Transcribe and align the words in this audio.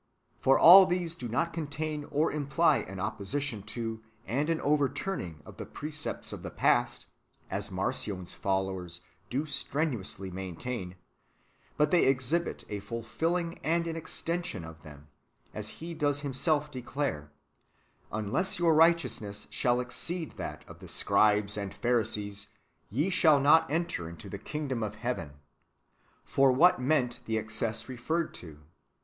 For 0.39 0.57
all 0.57 0.87
these 0.87 1.13
do 1.13 1.27
not 1.29 1.53
contain 1.53 2.05
or 2.05 2.31
imply 2.31 2.77
an 2.77 2.99
opposition 2.99 3.61
to 3.69 4.01
and 4.25 4.49
an 4.49 4.59
over 4.61 4.89
turning 4.89 5.43
of 5.45 5.57
the 5.57 5.65
[precepts] 5.67 6.33
of 6.33 6.41
the 6.41 6.49
past, 6.49 7.05
as 7.51 7.69
Marcion's 7.69 8.33
followers 8.33 9.01
do 9.29 9.45
strenuously 9.45 10.31
maintain; 10.31 10.95
but 11.77 11.91
[they 11.91 12.07
exhibit] 12.07 12.63
a 12.67 12.79
fulfilling 12.79 13.59
and 13.59 13.85
an 13.85 13.95
extension 13.95 14.63
of 14.65 14.81
them, 14.81 15.07
as 15.53 15.69
He 15.69 15.93
does 15.93 16.21
Himself 16.21 16.71
declare:" 16.71 17.31
Unless 18.11 18.57
your 18.57 18.73
righteousness 18.73 19.45
shall 19.51 19.79
exceed 19.79 20.31
that 20.31 20.67
of 20.67 20.79
the 20.79 20.87
scribes 20.87 21.57
and 21.57 21.75
Pharisees, 21.75 22.47
ye 22.89 23.11
shall 23.11 23.39
not 23.39 23.69
enter 23.69 24.09
into 24.09 24.29
the 24.29 24.39
kingdom 24.39 24.81
of 24.81 24.95
heaven." 24.95 25.33
* 25.81 26.13
For 26.23 26.51
what 26.51 26.81
meant 26.81 27.19
the 27.25 27.37
excess 27.37 27.87
referred 27.87 28.33
to 28.33 28.61